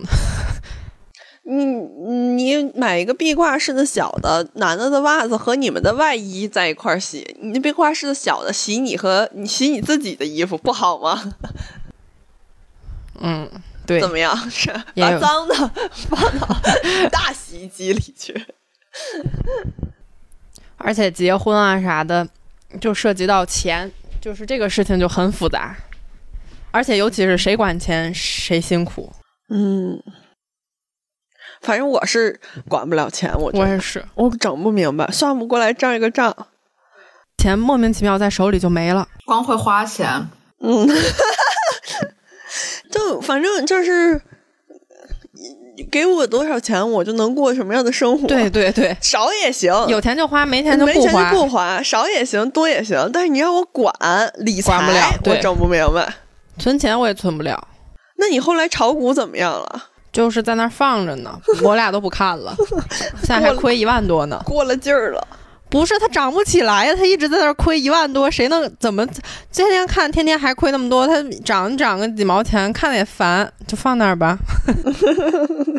[1.50, 11.34] 你你买一个壁挂式的小的男的的袜子和你们的外衣在一块儿洗，你那壁挂式的小的洗你和你洗你自己的衣服不好吗？
[13.20, 13.50] 嗯。
[13.88, 14.38] 对，怎么样？
[14.52, 15.56] 是把脏的
[16.10, 16.48] 放到
[17.10, 18.46] 大洗衣机里去。
[20.78, 22.28] 而且结婚啊啥的，
[22.80, 25.76] 就涉及到钱，就是这个事情就很复杂。
[26.72, 29.12] 而且尤其是谁管钱谁辛苦。
[29.50, 30.00] 嗯，
[31.62, 36.36] 反正我是管不了钱，我我也是，我整不明白，算不过来这样一个账。
[37.38, 40.28] 钱莫名其妙在手里就没了，光会花钱。
[40.60, 40.88] 嗯，
[42.92, 44.20] 就反正就是
[45.92, 48.28] 给我多少钱，我就能过什么样的生活。
[48.28, 51.32] 对对对， 少也行，有钱就花，没钱就不花。
[51.32, 53.10] 不花，少也行，多也行。
[53.14, 53.94] 但是你让我管
[54.38, 56.12] 理财，不了，我整不明白。
[56.58, 57.68] 存钱我也存不了。
[58.18, 59.84] 那你后来炒股怎么样了？
[60.12, 62.56] 就是在那放着呢，我俩都不看了，
[63.22, 65.28] 现在还亏一万多呢，过了劲儿了。
[65.70, 69.06] 不是他涨不起来呀，他一直在那亏一万多，谁能怎么
[69.52, 71.06] 天天看，天天还亏那么多？
[71.06, 74.38] 他涨涨个几毛钱，看着也烦，就放那儿吧。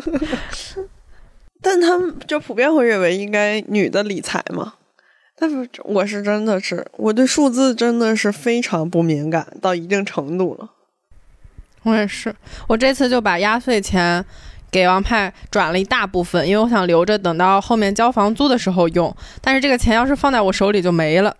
[1.61, 4.75] 但他们就普遍会认为应该女的理财嘛。
[5.35, 10.69] 但是我是真的是，我对数字真的是非常不敏感到一定程度了。
[11.83, 12.35] 我也是，
[12.67, 14.23] 我这次就把压岁钱。
[14.71, 19.15] 给王派转了一大部分，因为我想留着等到后面交房租的时候用。
[19.41, 21.35] 但是这个钱要是放在我手里就没了。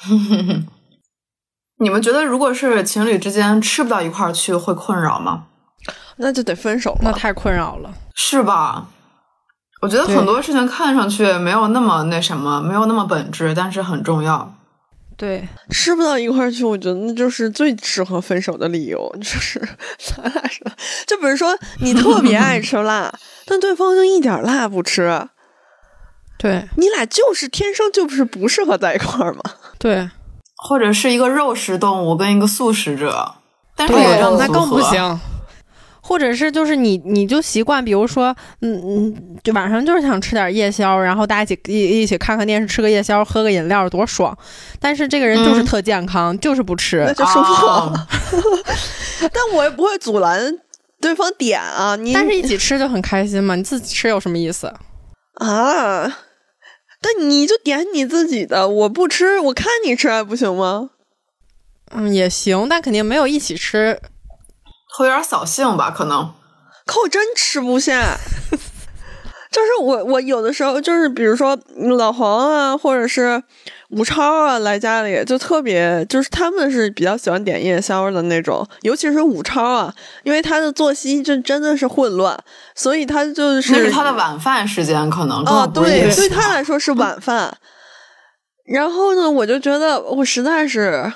[1.78, 5.44] 你们觉得，如果是情侣之间吃不到一块儿去，会困扰吗？
[6.16, 8.88] 那就得分手，那太困扰了，是吧？
[9.80, 14.54] 我觉得很多事情看上去没有那么那什么，没有那么本质，但是很重要。
[15.20, 19.14] 对，吃不到一块儿去，我觉得那就是最适合分手的理由。
[19.20, 19.60] 就是
[20.00, 20.66] 咱俩说，
[21.06, 23.12] 就比如说你特别爱吃辣，
[23.44, 25.28] 但对方就一点辣不吃，
[26.40, 29.42] 对你俩就是天生就是不适合在一块儿嘛。
[29.78, 30.08] 对，
[30.56, 33.34] 或者是一个肉食动物跟一个素食者，
[33.76, 35.20] 但是那更不行。
[36.10, 44.36] 或者是就是你你就习惯，比如说，嗯嗯，就晚上就是想吃点夜宵，然后大家一起一一起看看电视，吃个夜宵，喝个饮料，多爽。
[44.80, 47.92] 但是这个人就是特健康，就是不吃，那就舒服。
[49.32, 50.52] 但我也不会阻拦
[51.00, 54.66] 对方点啊，你但是一起吃就很开心嘛，你自己吃有什么意思
[55.34, 56.02] 啊？
[57.00, 60.90] 但你就点你自己的，我不吃，我看你吃还不行吗？
[61.92, 64.00] 嗯，也行，但肯定没有一起吃。
[64.96, 65.90] 会有点扫兴吧？
[65.90, 66.32] 可能，
[66.86, 68.16] 可我真吃不下。
[69.50, 71.58] 就是我，我有的时候就是，比如说
[71.98, 73.42] 老黄啊，或者是
[73.88, 82.38] 吴超啊，来家里就特别，就是他们是比较喜欢点夜宵的那种，尤其是吴超啊，因为他的作息就真的是混乱，
[82.76, 87.52] 所以他就是那是他的晚饭时间，可能啊，对，对他来说是晚饭。
[88.66, 91.12] 然后呢，我就觉得我实在是。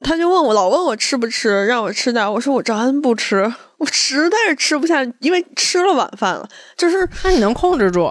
[0.00, 2.32] 他就问我，老问我吃不吃，让我吃点。
[2.32, 6.48] 我说我真不吃，我实在是吃不下，因为吃了晚饭了。
[6.76, 8.04] 就是那你能控制住？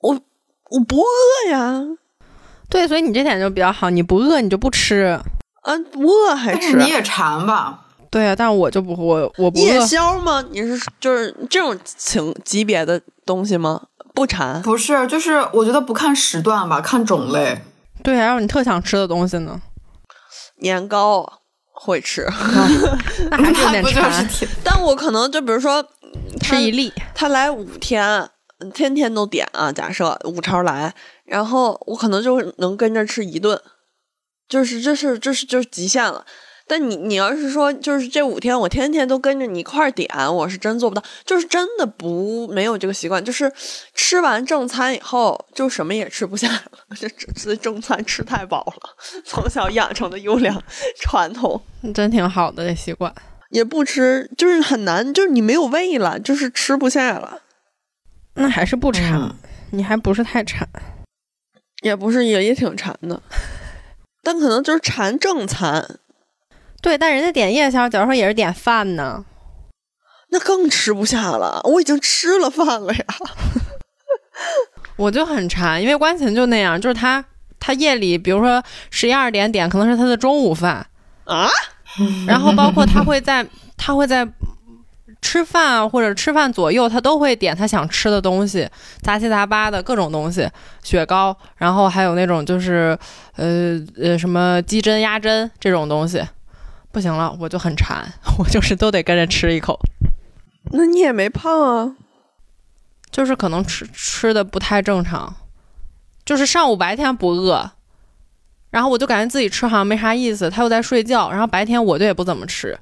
[0.00, 0.20] 我
[0.70, 1.82] 我不饿呀。
[2.70, 5.18] 对，所以你这点就比较好，你不饿你就不吃。
[5.62, 6.76] 嗯，不饿还吃？
[6.76, 7.86] 你也馋吧？
[8.10, 10.42] 对啊，但我就不我我不夜宵吗？
[10.50, 13.82] 你是就是这种情级别的东西吗？
[14.14, 14.62] 不馋？
[14.62, 17.60] 不是，就是我觉得不看时段吧，看种类。
[18.02, 19.60] 对啊，要你特想吃的东西呢？
[20.60, 21.40] 年糕
[21.70, 22.26] 会吃，
[23.30, 24.28] 那还是有点 馋。
[24.64, 25.84] 但我可能就比如说
[26.40, 28.28] 吃一粒，他来五天，
[28.74, 29.70] 天天都点啊。
[29.70, 30.94] 假设五超来，
[31.24, 33.60] 然后我可能就能跟着吃一顿，
[34.48, 36.24] 就是这是这是就是极限了。
[36.68, 43.50] 但你你要是说，就是这五天我天天都跟着你一块儿点，我是真做不到，就是真的不没有这个习惯，就是
[43.94, 48.90] 吃完正餐以后就什么也吃不下了，这这正餐吃太饱了，
[49.24, 50.62] 从小养成的优良
[51.00, 51.60] 传统，
[51.94, 53.12] 真挺好的这习惯，
[53.50, 57.40] 也不吃就是很难，就是你没有胃了，就是吃不下了，
[58.34, 59.34] 那还是不馋，
[59.70, 60.68] 你还不是太馋，
[61.82, 63.22] 也不是也也挺馋的，
[64.22, 65.98] 但可能就是馋正餐。
[66.80, 69.24] 对，但人家点夜宵，假如说也是点饭呢，
[70.30, 71.60] 那更吃不下了。
[71.64, 73.04] 我已经吃了饭了呀，
[74.96, 77.24] 我就很馋，因为关琴就那样，就是他
[77.58, 80.86] 他夜里，比如说十一二点点，可能是他的中午饭
[81.24, 81.48] 啊，
[82.28, 83.44] 然后包括他会在
[83.76, 84.26] 他会在
[85.20, 88.68] 吃饭或者吃饭左右，他都会点他想吃的东西，
[89.02, 90.48] 杂七杂八的各种东西，
[90.84, 92.96] 雪糕，然后还有那种就是
[93.34, 96.22] 呃呃什么鸡胗鸭胗这种东西。
[96.90, 98.06] 不行了，我就很馋，
[98.38, 99.78] 我就是都得跟着吃一口。
[100.72, 101.96] 那你也没胖啊，
[103.10, 105.34] 就是可能吃吃的不太正常，
[106.24, 107.70] 就是上午白天不饿，
[108.70, 112.78] 然后我就感觉自己吃好像没啥意思，他又在睡觉，然后白天我就也不怎么吃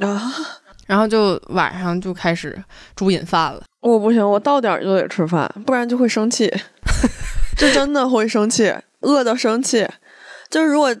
[0.00, 0.32] 啊，
[0.86, 2.62] 然后就晚上就开始
[2.94, 3.62] 猪瘾犯了。
[3.80, 6.52] 我不行，我到点就得吃饭，不然就会生气，
[7.56, 9.88] 这真的会生气，饿到生气。
[10.50, 10.94] 就是如果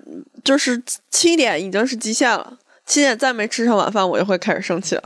[0.44, 5.02] 就是七点已经是极限了，七点再没吃上晚饭，我就会开始生气了。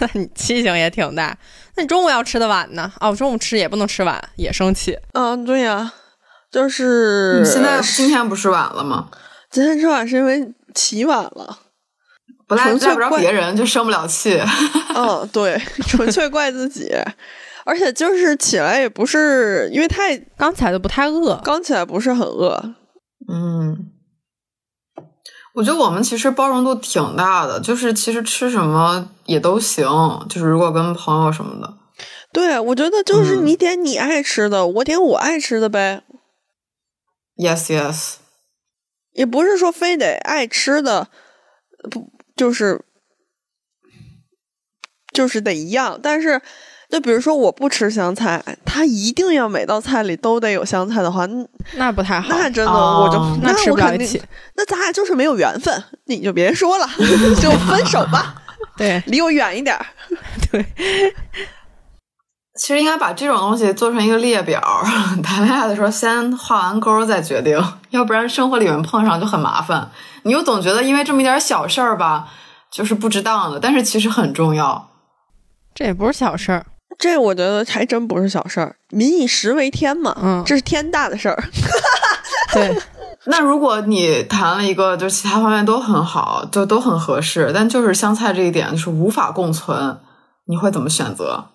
[0.00, 1.36] 那你气性也挺大。
[1.76, 2.92] 那你中午要吃的晚呢？
[3.00, 4.98] 哦，中午吃也不能吃晚，也生气。
[5.12, 5.92] 嗯，对呀，
[6.50, 9.08] 就是现在今天不是晚了吗？
[9.50, 11.58] 今天吃晚是因为起晚了，
[12.46, 14.40] 不赖赖不着别人，就生不了气。
[14.94, 15.56] 嗯， 对，
[15.86, 16.92] 纯粹怪自己。
[17.64, 22.74] 而且就是起来也不是因为太刚起来就不太饿，刚起来不是很饿。
[23.34, 23.90] 嗯，
[25.54, 29.86] 我觉得我们其实包容度挺大的，就是其实吃什么也都行，
[30.28, 31.78] 就是如果跟朋友什么的。
[32.30, 36.02] 对，我觉得就是你点你爱吃的，我点我爱吃的呗。
[37.36, 38.16] Yes, yes，
[39.12, 41.08] 也不是说非得爱吃的，
[41.90, 42.84] 不就是
[45.12, 45.98] 就是得一样。
[46.02, 46.42] 但是，
[46.92, 51.26] 就比如说我不吃香菜，他一定要每道菜里都得有香菜的话，
[51.76, 52.28] 那不太好。
[52.28, 54.22] 那真的我就那吃不了一起。
[54.56, 56.86] 那咱俩就是没有缘分，你就别说了，
[57.40, 58.34] 就分手吧。
[58.76, 59.74] 对，离我远一点。
[60.52, 60.66] 对。
[62.60, 64.60] 其实应该把这种东西做成一个列表，
[65.24, 69.90] 谈恋爱的时候先画完勾再决定，要不然生活里面碰上就很麻烦。
[70.24, 72.28] 你又总觉得因为这么一点小事儿吧，
[72.70, 74.90] 就是不值当的，但是其实很重要。
[75.74, 76.66] 这也不是小事儿，
[77.02, 78.76] 这我觉得还真不是小事儿。
[78.90, 81.42] 民以食为天嘛，嗯，这是天大的事儿。
[82.54, 82.78] 对，
[83.26, 89.98] 那如果你谈了一个，就是其他方面都很好，就都很合适，但就是香菜这一点就是无法共存，
[90.46, 91.46] 你会怎么选择？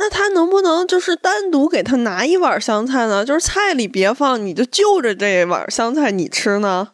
[0.00, 3.24] 那他能不能就是单独给他拿一碗香菜呢？
[3.24, 6.88] 就是菜里别放，你就就着这碗香菜你吃呢？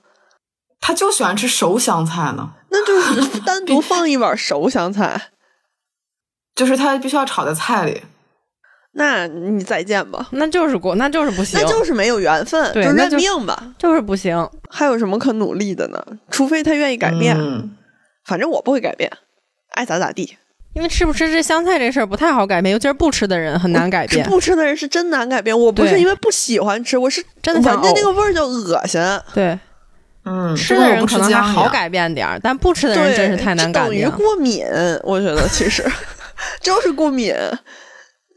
[0.79, 2.51] 他就喜欢吃熟香菜呢？
[2.71, 5.31] 那就是 单独放一碗熟香菜，
[6.55, 8.03] 就是他必须要炒在菜里。
[8.97, 14.49] 那你再见吧，那就是过，那就是不行，那就是没有缘分，就认命吧，就是不行。
[14.71, 16.01] 还有什么可努力的呢？
[16.31, 17.37] 除非他愿意改变，
[18.25, 19.11] 反正我不会改变，
[19.73, 20.37] 爱咋咋地。
[20.75, 24.29] 因为吃不吃这香菜这事儿不太好改变，尤其是不吃的人很难改变。
[24.29, 25.57] 不吃的人是真难改变。
[25.57, 29.01] 我不是因为不喜欢吃，我是真的闻见那个味儿就恶心。
[29.33, 29.59] 对，
[30.25, 34.09] 嗯，吃的人可能还好改变点儿，但不吃的人真是太难改变。
[34.09, 34.65] 等于过敏，
[35.05, 35.85] 我觉得其实
[36.65, 37.33] 就是过敏。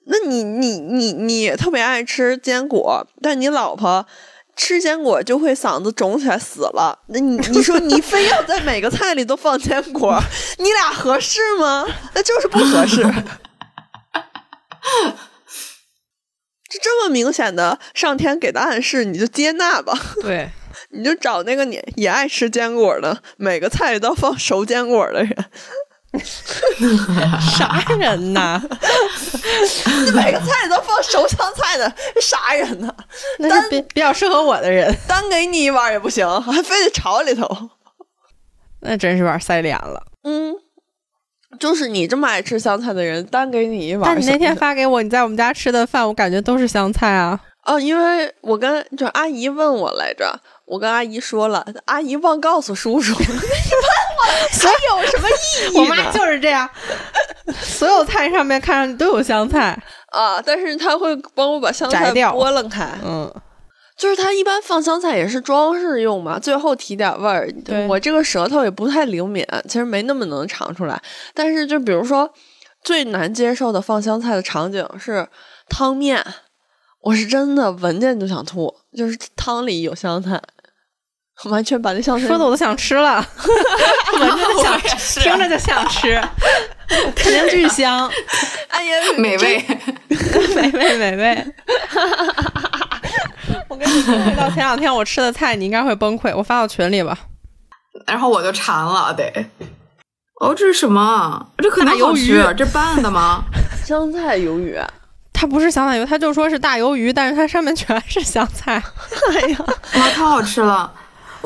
[0.05, 4.05] 那你你你你特别爱吃坚果，但你老婆。
[4.59, 10.19] 吃坚果就会嗓子肿起来死了，那你你说你非要在每个菜里都放坚果，
[10.57, 11.85] 你俩合适吗？
[12.15, 13.03] 那就是不合适。
[16.67, 19.95] 这这么明显的上天给的暗示，你就接纳吧。
[20.23, 20.49] 对，
[20.89, 25.45] 你就找那个你也爱吃坚果的，每个菜里都放熟坚果的人。
[27.57, 28.61] 啥人呐？
[30.13, 32.93] 每个菜里都放熟香菜的，啥人呢？
[33.39, 37.69] 那是比比较适合我的人，单给你一碗也不行，还非得炒里头。
[38.81, 40.03] 那真是玩塞脸了。
[40.23, 40.55] 嗯，
[41.59, 44.03] 就是你这么爱吃香菜的人，单给你一碗。
[44.05, 47.39] 但你那天发给我你在我们家吃的饭，我感觉都是香菜啊。
[47.65, 50.39] 哦，因为我跟就阿姨问我来着。
[50.67, 53.13] 我跟阿姨说了，阿姨忘告诉叔叔。
[53.19, 53.37] 你问
[54.17, 55.77] 我还有什么意义？
[55.77, 56.69] 我妈就是这样，
[57.61, 62.91] 所有菜上面看上去都有香菜啊，但是他会帮我把香菜剥楞开。
[63.01, 63.33] 嗯，
[63.95, 67.49] 就是他一般放香菜也是装饰用嘛，最后提点味儿。
[67.87, 71.01] 我这个舌头也不太灵敏，其实没那么能尝出来。
[71.33, 72.29] 但是就比如说
[72.83, 75.25] 最难接受的放香菜的场景是
[75.69, 76.25] 汤面，
[77.01, 80.41] 我是真的闻见就想吐，就是汤里有香菜。
[81.45, 83.23] 完全把那香菜说的我都想吃了，
[84.19, 86.19] 闻着就想吃，听着就想吃，
[87.15, 88.09] 肯定巨香。
[88.69, 89.65] 哎呀，美味，
[90.55, 91.45] 美味，美味。
[93.67, 96.35] 我跟你说，到前两天我吃的菜，你应该会崩溃。
[96.35, 97.17] 我发到群里吧。
[98.05, 99.31] 然后我就馋了，得。
[100.41, 101.47] 哦，这是什么？
[101.59, 102.41] 这可能鱿鱼？
[102.55, 103.43] 这拌的吗？
[103.85, 104.79] 香菜鱿鱼。
[105.33, 108.81] 它不是香菜鱿，它就说是大鱿鱼，但是它上面全是香菜。
[109.31, 109.57] 哎呀，
[109.95, 110.91] 哇，太好吃了！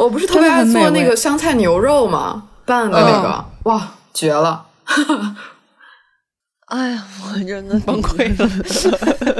[0.01, 2.49] 我不是特别爱做那个香菜牛肉吗？
[2.65, 4.65] 拌的那个，哇，绝了！
[6.69, 8.49] 哎呀，我真的崩溃了。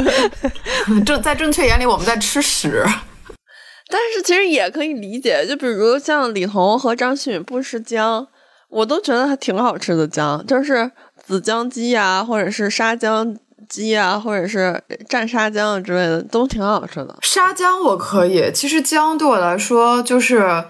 [1.04, 2.86] 正在正确眼里，我们在吃屎。
[3.90, 8.28] 但是其实也可以理解，就比如像李彤和张馨予不吃姜，
[8.70, 10.92] 我都觉得还挺好吃的姜，就是
[11.26, 13.36] 紫姜鸡啊，或者是沙姜。
[13.72, 17.18] 鸡啊，或者是蘸沙姜之类的，都挺好吃的。
[17.22, 20.66] 沙姜我可以，其实姜对我来说就是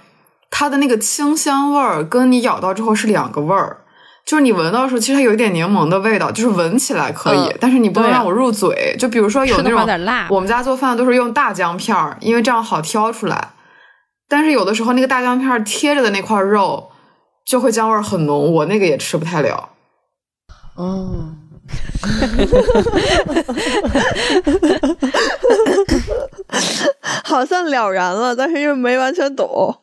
[0.52, 3.78] 它的那个清香味儿，跟你咬到之后是两个味儿。
[4.24, 8.96] 就是你闻到的时候，其实它有一点柠檬的味道，就是闻起来可以，但是你不能让我入嘴。
[9.00, 9.80] 就比如说有那种，
[10.30, 13.50] 我们家做饭都是用大姜片儿，因为这样好挑出来。
[14.30, 16.92] 但是有的时候那个大姜片贴着的那块肉
[17.44, 19.70] 就会姜味儿很浓，我那个也吃不太了。
[20.76, 21.36] 哦。
[27.24, 29.78] 好像了然了，但是又没完全懂。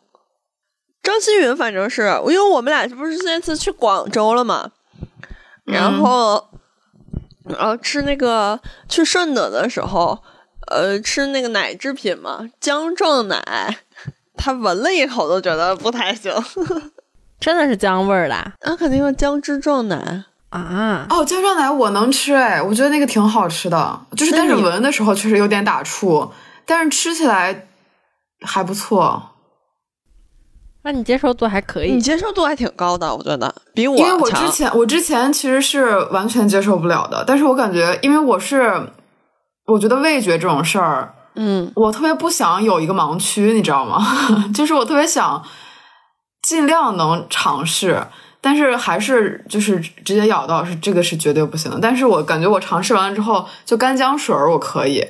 [1.03, 4.71] 张馨予反正是因为我们俩不是那次去广州了嘛，
[5.65, 6.49] 然后，
[7.45, 10.19] 然后吃那个去顺德的时候，
[10.71, 13.79] 呃，吃那个奶制品嘛，姜撞奶，
[14.37, 16.33] 他闻了一口都觉得不太行，
[17.41, 21.07] 真的是姜味儿的，那肯定是姜汁撞奶啊！
[21.11, 26.31] 哦，姜撞奶我能吃哎，我觉得那个挺好吃的，就是但是闻的时候确实有点打怵，
[26.65, 27.67] 但是吃起来
[28.43, 29.31] 还不错。
[30.83, 38.89] 那你接受度还可以，你接受度还挺高的，我觉得比我因为我之前我之前其实是完全接受不了的，但是我感觉，因为我是
[39.67, 44.03] 我觉得味觉这种事儿，嗯，我特别不想有一个盲区，你知道吗？
[44.55, 45.45] 就是我特别想
[46.41, 48.07] 尽量能尝试，
[48.41, 51.79] 但是还是就是直接咬到是这个是绝对不行的。
[51.81, 55.05] 但是我感觉我尝试完了之后，就干姜水儿我可以，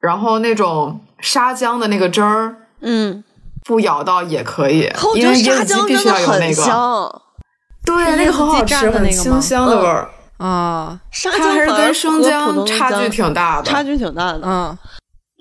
[0.00, 3.24] 然后那种沙姜的那个汁儿，嗯。
[3.64, 7.22] 不咬到也可以，因为椰子鸡必须要有那个，香。
[7.84, 11.00] 对，那个很好吃，很清香的味儿啊。
[11.12, 14.40] 沙姜是跟生姜差距挺大的，差距挺大的。
[14.42, 14.76] 嗯，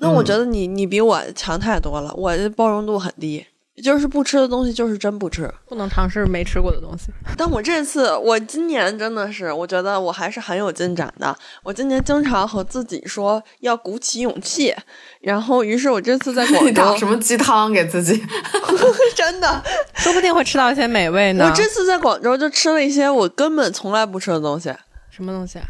[0.02, 3.44] 那我觉得你你比我强太多了，我的包容度很低。
[3.82, 7.08] 就是不吃的东西，就是真不吃，不能尝试没吃过的东西。
[7.38, 11.36] 但我这次，我今年真的是，我觉得我还是很有进展的。
[11.64, 14.76] 我今年经常和自己说要鼓起勇气，
[15.22, 18.22] 然后，于是我这次在广 州什么鸡汤给自己，
[19.16, 19.64] 真的，
[19.96, 21.46] 说不定会吃到一些美味呢。
[21.46, 24.72] 我这次在广州就吃了一些我根本从来不吃的东西，
[25.10, 25.66] 什么东西啊？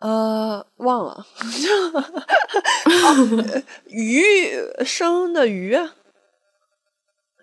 [0.00, 1.24] 呃，忘了，
[3.86, 4.24] 鱼
[4.84, 5.78] 生的鱼。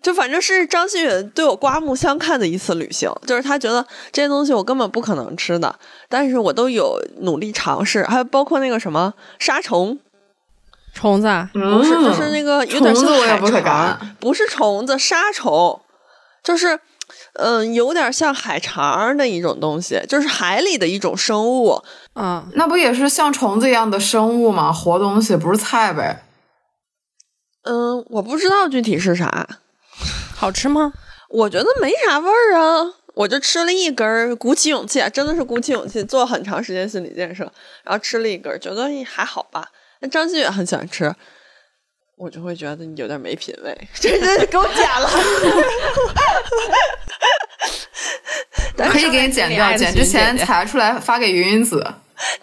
[0.02, 5.78] 就反正是张馨予对我刮目相看的一次旅行，就是他觉得这些东西我根本不可能吃的，
[6.08, 10.00] 但是我都有努力尝试，还有包括那个什么沙虫，
[10.94, 15.82] 虫子不是，就是那个有点像海肠，不是虫子，沙虫，
[16.44, 16.80] 就是
[17.34, 21.82] 嗯，有点像海肠的一种东西，就是海里的一种生物。
[22.16, 24.72] 嗯，那不也是像虫子一样的生物吗？
[24.72, 26.24] 活东西不是菜呗？
[27.64, 29.48] 嗯，我不知道具体是啥。
[30.40, 30.94] 好吃吗？
[31.28, 37.44] 我觉得没啥味儿啊，我就吃了一根，鼓起勇气，真的是鼓起勇气，做很长时间心理建设，
[37.84, 39.68] 然后吃了一根，觉得还好吧。
[40.00, 41.14] 那张馨予很喜欢吃，
[42.16, 45.10] 我就会觉得你有点没品位， 真的给我剪了。
[48.90, 51.86] 可以给你剪掉，剪之前裁出来发给云云子。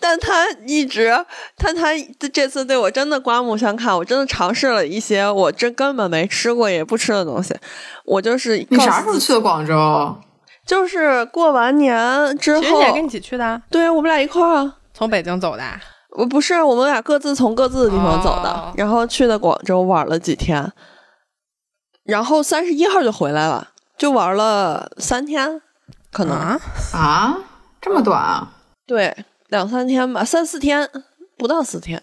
[0.08, 1.12] 但他一直，
[1.56, 1.88] 但他
[2.32, 3.92] 这次对我真的刮目相看。
[3.92, 7.52] 我真的尝试了一些我这根本没吃过也不吃的东西。
[8.04, 10.16] 我就是你啥时候去的广州？
[10.64, 12.62] 就是过完年之后。
[12.62, 13.60] 学姐跟你一起去的？
[13.68, 14.76] 对，我们俩一块儿啊。
[14.94, 15.64] 从北京走的？
[16.10, 20.72] 我不是，我们俩各自从各自的地方走的，然后去的广州玩了几天，
[22.04, 25.60] 然后三十一号就回来了，就玩了三天，
[26.12, 26.56] 可能
[26.94, 27.38] 啊，
[27.80, 28.52] 这么短啊？
[28.86, 29.12] 对。
[29.56, 30.86] 两三天吧，三四天
[31.38, 32.02] 不到四天。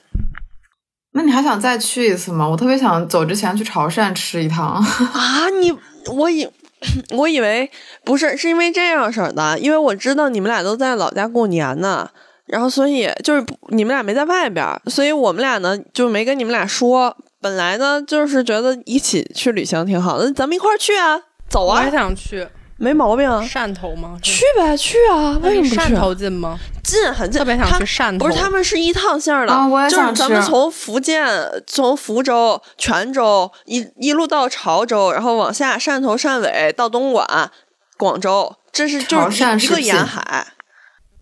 [1.16, 2.50] 那你还想再去一次吗？
[2.50, 4.68] 我特别想走之前去潮汕吃一趟
[5.14, 5.50] 啊！
[5.62, 5.72] 你
[6.08, 6.50] 我以
[7.16, 7.70] 我以为
[8.04, 12.10] 不是，是因为这样式儿的，因为我知道你们俩都在老家过年呢，
[12.48, 17.16] 然后所以就是你们俩没在外边，所以我们俩呢就没跟你们俩说。
[17.40, 21.82] 本来呢就是觉得一起去旅行挺好的，咱们一块儿去啊，走啊！
[21.82, 22.48] 我也想去。
[22.84, 24.20] 没毛病啊，汕头吗？
[24.22, 25.40] 去呗，去啊！
[25.42, 25.94] 为什么不去？
[25.94, 26.60] 汕头近吗？
[26.84, 27.40] 近，很近。
[27.40, 28.26] 特别想去汕头。
[28.26, 31.26] 不是，他们是一趟线的，就是咱们从福建，
[31.66, 37.50] 从福州、泉州一一路到潮州，然后往下汕头、汕尾到东莞、
[37.98, 40.48] 广州，这是就是一个沿海。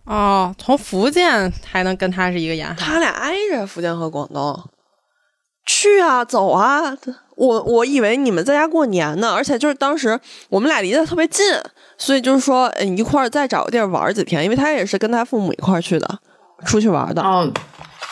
[0.05, 2.76] 哦，从福建还能跟他是一个沿海？
[2.76, 4.59] 他俩挨着福建和广东。
[5.72, 6.93] 去啊，走啊！
[7.36, 10.19] 我我以为你们在家过年呢，而且就是当时
[10.49, 11.45] 我们俩离得特别近，
[11.97, 16.19] 所以就是说一块儿再找个地儿玩几天，因为他也是跟他父母一块儿去的，
[16.65, 17.22] 出去玩的。
[17.24, 17.51] 嗯，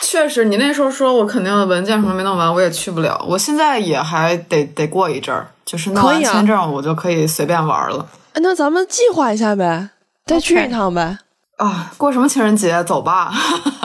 [0.00, 3.22] 确实，你那时候说我肯定文件什么没弄完，我也去不了。
[3.28, 8.06] 我现在也还得得过一阵儿，就是弄完签证我就可以随便玩了。
[8.36, 9.90] 那咱们计划一下呗，
[10.24, 11.18] 再去一趟呗。
[11.58, 12.82] 啊，过什么情人节？
[12.84, 13.30] 走吧，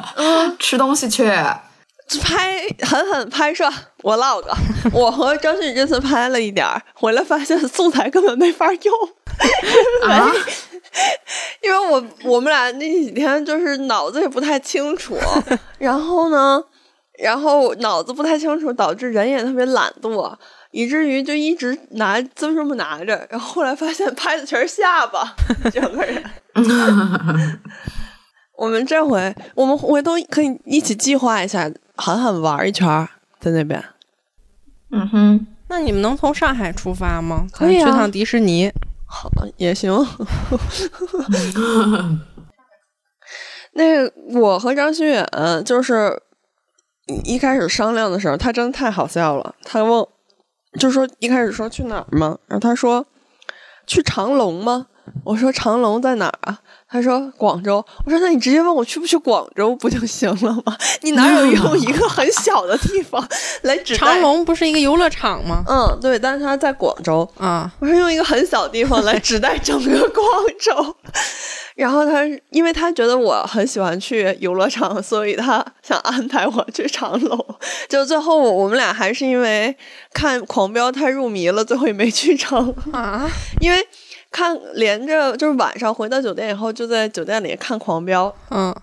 [0.58, 1.30] 吃东西去。
[2.22, 3.68] 拍狠狠拍摄
[4.02, 4.44] vlog，
[4.94, 8.94] 我和张馨予这次拍了一点儿，回来发现素材根本没法用，
[11.64, 15.18] 因为我我们俩那几天就是脑子也不太清楚，
[15.80, 16.62] 然后呢，
[17.18, 20.34] 然后脑子不太清楚，导致人也特别懒惰，
[20.72, 25.36] 以至于就一直拿就这么拿着，然后后来发现拍的全是下巴，
[25.74, 26.24] 整个人。
[28.58, 31.72] 我们这回我们回头可以一起计划一下。
[31.98, 33.08] 狠狠玩一圈，
[33.40, 33.82] 在那边
[34.92, 37.48] 嗯哼，那你们能从上海出发吗？
[37.54, 38.70] 可以去趟迪士尼。
[39.08, 39.94] 好，也行。
[43.76, 45.26] 那我和张馨远
[45.64, 46.22] 就是
[47.24, 49.56] 一开始商量的时候，他真的太好笑了。
[49.64, 50.06] 他问，
[50.78, 52.38] 就说一开始说去哪儿吗？
[52.48, 53.06] 然后他说
[53.88, 54.88] 去长隆吗？
[55.24, 56.60] 我说长隆在哪儿啊？
[56.88, 57.84] 他说广州。
[58.06, 60.78] 我说那你直接问我去不去广州不就行了吗？
[61.02, 63.28] 你哪有用 一个很小的地方
[63.64, 65.64] 来指长隆不是一个游乐场吗？
[65.68, 67.72] 嗯，对，但是他在广州啊。
[67.80, 70.24] 我说用一个很小的地方来指代整个广
[70.60, 70.96] 州。
[71.76, 77.46] 然后他因为他觉得我很喜欢去游乐场，所以他想安排我去长隆。
[77.90, 79.76] 就最后我们俩还是因为
[80.14, 83.30] 看狂飙太入迷了，最后也没去成啊，
[83.60, 83.86] 因为。
[84.36, 88.28] 看，连着就是晚上回到酒店以后，就在酒店里看《狂飙》。
[88.50, 88.76] 嗯，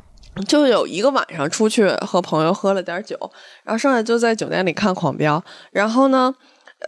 [0.48, 3.18] 就有一个晚上出去和朋友喝了点酒，
[3.62, 5.38] 然后剩下就在酒店里看《狂飙》。
[5.70, 6.34] 然后呢，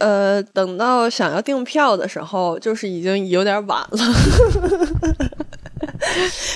[0.01, 3.99] 呃，等到想要订票的时候，就是已经有点晚了。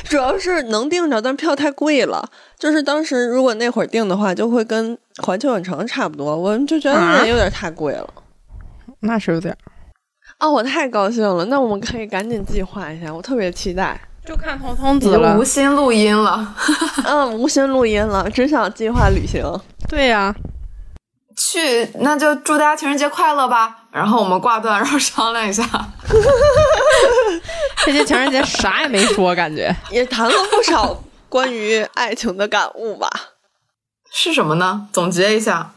[0.04, 2.26] 主要是能订着，但票太贵了。
[2.58, 6.34] 就是当时如果那会儿订的话，就会跟环球影城差不多。
[6.34, 8.08] 我们就觉得那有点太贵了。
[9.00, 9.54] 那是有点。
[10.40, 11.44] 哦，我太高兴了！
[11.46, 14.00] 那我们可以赶紧计划一下，我特别期待。
[14.24, 16.54] 就看通通子了，无心录音了。
[17.04, 19.42] 嗯，无心录音了，只想计划旅行。
[19.88, 20.34] 对呀，
[21.36, 23.84] 去那就祝大家情人节快乐吧。
[23.90, 25.64] 然后我们挂断，然后商量一下。
[27.86, 33.10] 这些情人节啥也没说，感觉 也谈了不少关于爱情的感悟吧？
[34.12, 34.88] 是什么呢？
[34.92, 35.72] 总结一下。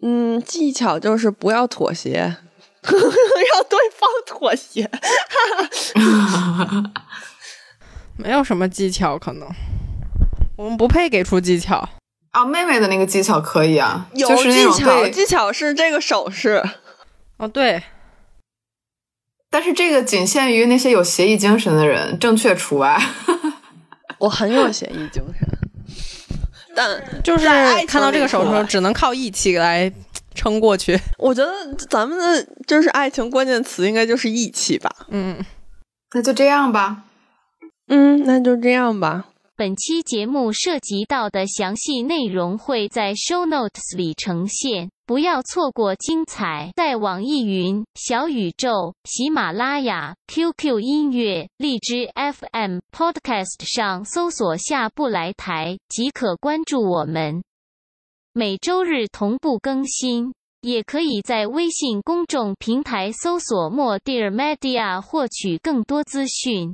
[0.00, 2.36] 嗯，技巧就是不要妥协。
[2.88, 4.88] 让对方妥协，
[8.16, 9.48] 没有什么技巧，可能
[10.56, 11.88] 我们不配给出技巧
[12.30, 12.44] 啊。
[12.44, 16.62] 妹妹的那个技巧可以啊，有技巧，技巧是这个手势。
[17.36, 17.82] 哦，对，
[19.50, 23.00] 但是这个仅限于那些有协议精神的人，正确除外。
[24.18, 25.48] 我很有协议精神，
[26.74, 27.46] 但就是
[27.86, 29.92] 看到这个手势，只能靠义气来。
[30.38, 31.52] 撑过去， 我觉得
[31.90, 34.88] 咱们的就是爱情关键词应该就是义气吧。
[35.10, 35.44] 嗯，
[36.14, 37.04] 那就这样吧。
[37.88, 39.24] 嗯，那就这样吧。
[39.56, 46.70] 本期节目涉及到的详细内容会在 show notes 里呈现，不要错过精彩。
[46.76, 57.42] 在网易云、小宇宙、喜马拉雅、QQ 音乐、荔枝 FM、Podcast 上搜索“下不来台”即可关注我们。
[58.38, 66.72] 每周日同步更新，也可以在微信公众平台搜索“莫 Dear Media” 获取更多资讯。